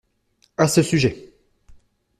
[0.57, 1.31] À ce sujet.